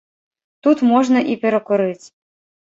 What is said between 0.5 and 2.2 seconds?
Тут можна і перакурыць.